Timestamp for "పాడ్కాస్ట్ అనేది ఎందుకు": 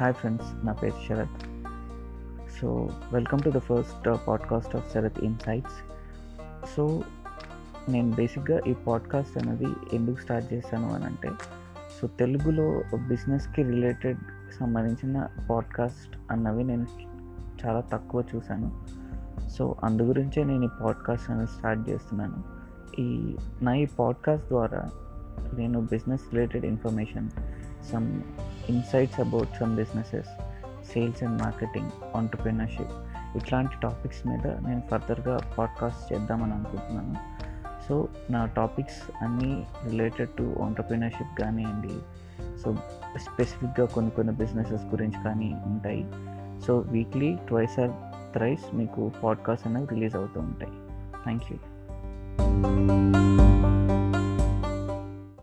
8.86-10.20